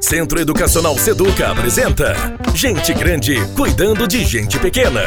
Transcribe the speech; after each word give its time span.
Centro 0.00 0.40
Educacional 0.40 0.96
Seduca 0.96 1.50
apresenta 1.50 2.14
Gente 2.54 2.94
Grande 2.94 3.34
cuidando 3.56 4.06
de 4.06 4.24
gente 4.24 4.56
pequena. 4.58 5.02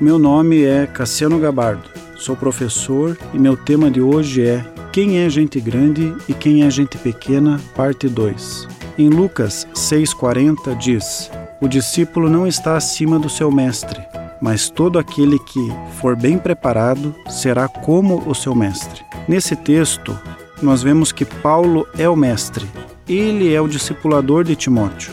Meu 0.00 0.18
nome 0.18 0.64
é 0.64 0.86
Cassiano 0.86 1.38
Gabardo, 1.38 1.88
sou 2.16 2.36
professor 2.36 3.16
e 3.32 3.38
meu 3.38 3.56
tema 3.56 3.88
de 3.88 4.00
hoje 4.00 4.44
é 4.44 4.64
Quem 4.92 5.20
é 5.20 5.30
gente 5.30 5.60
grande 5.60 6.12
e 6.28 6.34
quem 6.34 6.64
é 6.64 6.70
gente 6.70 6.98
pequena, 6.98 7.60
parte 7.76 8.08
2. 8.08 8.68
Em 8.98 9.08
Lucas 9.08 9.66
6,40 9.72 10.76
diz: 10.76 11.30
O 11.60 11.68
discípulo 11.68 12.28
não 12.28 12.44
está 12.44 12.76
acima 12.76 13.20
do 13.20 13.30
seu 13.30 13.52
mestre, 13.52 14.02
mas 14.40 14.68
todo 14.68 14.98
aquele 14.98 15.38
que 15.38 15.72
for 16.00 16.16
bem 16.16 16.38
preparado 16.38 17.14
será 17.30 17.68
como 17.68 18.28
o 18.28 18.34
seu 18.34 18.54
mestre. 18.54 19.04
Nesse 19.28 19.54
texto, 19.54 20.18
nós 20.60 20.82
vemos 20.82 21.12
que 21.12 21.24
Paulo 21.24 21.86
é 21.96 22.08
o 22.08 22.16
mestre, 22.16 22.66
ele 23.08 23.54
é 23.54 23.60
o 23.60 23.68
discipulador 23.68 24.42
de 24.42 24.56
Timóteo. 24.56 25.12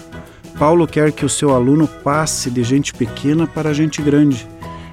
Paulo 0.57 0.88
quer 0.88 1.11
que 1.11 1.25
o 1.25 1.29
seu 1.29 1.54
aluno 1.54 1.88
passe 1.88 2.50
de 2.50 2.64
gente 2.64 2.93
pequena 2.93 3.46
para 3.46 3.74
gente 3.74 4.01
grande. 4.01 4.47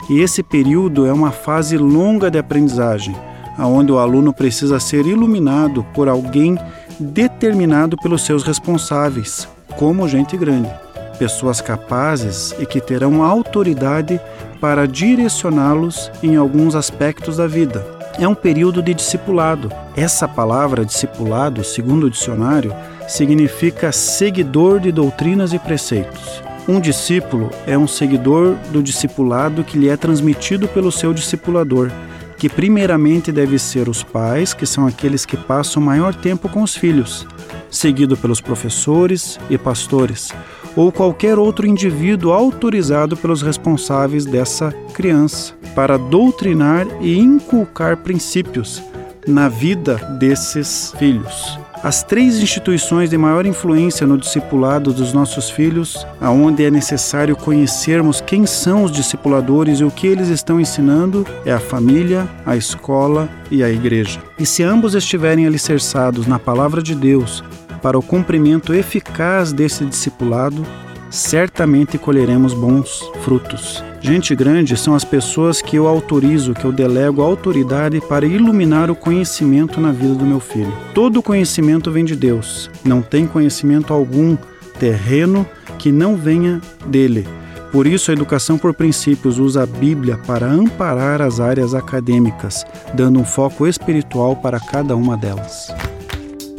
E 0.09 0.21
esse 0.21 0.43
período 0.43 1.07
é 1.07 1.13
uma 1.13 1.31
fase 1.31 1.79
longa 1.79 2.31
de 2.31 2.39
aprendizagem, 2.39 3.17
onde 3.59 3.93
o 3.93 3.99
aluno 3.99 4.33
precisa 4.33 4.81
ser 4.81 5.07
iluminado 5.07 5.85
por 5.95 6.09
alguém 6.09 6.59
determinado 6.99 7.97
pelos 7.97 8.23
seus 8.23 8.43
responsáveis, 8.43 9.49
como 9.77 10.09
gente 10.09 10.37
grande, 10.37 10.71
pessoas 11.19 11.61
capazes 11.61 12.55
e 12.59 12.67
que 12.67 12.81
terão 12.81 13.23
autoridade 13.23 14.21
para 14.61 14.87
direcioná-los 14.87 16.11
em 16.23 16.37
alguns 16.37 16.75
aspectos 16.75 17.39
da 17.39 17.47
vida 17.47 18.00
é 18.21 18.29
um 18.29 18.35
período 18.35 18.83
de 18.83 18.93
discipulado. 18.93 19.73
Essa 19.97 20.29
palavra 20.29 20.85
discipulado, 20.85 21.65
segundo 21.65 22.05
o 22.05 22.11
dicionário, 22.11 22.75
significa 23.09 23.91
seguidor 23.91 24.79
de 24.79 24.93
doutrinas 24.93 25.55
e 25.55 25.59
preceitos. 25.59 26.43
Um 26.69 26.79
discípulo 26.79 27.49
é 27.67 27.79
um 27.79 27.89
seguidor 27.89 28.57
do 28.71 28.83
discipulado 28.83 29.65
que 29.65 29.79
lhe 29.79 29.89
é 29.89 29.97
transmitido 29.97 30.69
pelo 30.69 30.93
seu 30.93 31.15
discipulador, 31.15 31.91
que 32.37 32.49
primeiramente 32.49 33.33
deve 33.33 33.59
ser 33.59 33.89
os 33.89 34.03
pais, 34.03 34.53
que 34.53 34.67
são 34.67 34.87
aqueles 34.87 35.25
que 35.25 35.37
passam 35.37 35.83
maior 35.83 36.15
tempo 36.15 36.47
com 36.47 36.63
os 36.63 36.77
filhos, 36.77 37.27
seguido 37.71 38.19
pelos 38.19 38.41
professores 38.41 39.41
e 39.49 39.57
pastores, 39.57 40.31
ou 40.77 40.93
qualquer 40.93 41.39
outro 41.39 41.67
indivíduo 41.67 42.33
autorizado 42.33 43.17
pelos 43.17 43.41
responsáveis 43.41 44.27
dessa 44.27 44.73
criança 44.93 45.60
para 45.75 45.99
doutrinar 45.99 46.87
e 47.01 47.19
inculcar 47.19 47.97
princípios 47.99 48.83
na 49.27 49.49
vida 49.49 49.97
desses 50.19 50.93
filhos. 50.99 51.59
As 51.83 52.03
três 52.03 52.39
instituições 52.39 53.09
de 53.09 53.17
maior 53.17 53.47
influência 53.47 54.07
no 54.07 54.19
discipulado 54.19 54.93
dos 54.93 55.15
nossos 55.15 55.49
filhos, 55.49 56.07
aonde 56.21 56.63
é 56.63 56.71
necessário 56.71 57.35
conhecermos 57.35 58.21
quem 58.21 58.45
são 58.45 58.85
os 58.85 58.93
discipuladores 58.93 59.81
e 59.81 59.85
o 59.85 59.91
que 59.91 60.07
eles 60.07 60.29
estão 60.29 60.61
ensinando, 60.61 61.27
é 61.43 61.53
a 61.53 61.59
família, 61.59 62.29
a 62.45 62.55
escola 62.55 63.31
e 63.51 63.65
a 63.65 63.71
igreja. 63.71 64.21
E 64.39 64.45
se 64.45 64.63
ambos 64.63 64.95
estiverem 64.95 65.47
alicerçados 65.47 66.27
na 66.27 66.39
palavra 66.39 66.83
de 66.83 66.95
Deus 66.95 67.43
para 67.81 67.99
o 67.99 68.03
cumprimento 68.03 68.75
eficaz 68.75 69.51
desse 69.51 69.87
discipulado, 69.87 70.67
certamente 71.11 71.99
colheremos 71.99 72.55
bons 72.55 73.03
frutos. 73.23 73.83
Gente 74.01 74.35
grande 74.35 74.77
são 74.77 74.95
as 74.95 75.05
pessoas 75.05 75.61
que 75.61 75.77
eu 75.77 75.87
autorizo, 75.87 76.55
que 76.55 76.65
eu 76.65 76.73
delego 76.73 77.21
autoridade 77.21 78.01
para 78.01 78.25
iluminar 78.25 78.91
o 78.91 78.97
conhecimento 78.97 79.81
na 79.81 79.93
vida 79.93 80.15
do 80.15 80.25
meu 80.25 80.41
filho. 80.41 80.73
Todo 80.95 81.23
conhecimento 81.23 81.91
vem 81.91 82.05
de 82.05 82.17
Deus. 82.17 82.71
Não 82.83 83.03
tem 83.03 83.27
conhecimento 83.27 83.93
algum 83.93 84.37
terreno 84.79 85.47
que 85.79 85.93
não 85.93 86.17
venha 86.17 86.61
dele. 86.87 87.29
Por 87.71 87.87
isso, 87.87 88.11
a 88.11 88.15
educação 88.15 88.59
por 88.59 88.75
princípios 88.75 89.39
usa 89.39 89.63
a 89.63 89.67
Bíblia 89.67 90.19
para 90.27 90.47
amparar 90.47 91.23
as 91.23 91.39
áreas 91.39 91.75
acadêmicas, 91.75 92.65
dando 92.95 93.21
um 93.21 93.25
foco 93.25 93.67
espiritual 93.67 94.35
para 94.35 94.59
cada 94.59 94.97
uma 94.97 95.17
delas. 95.17 95.73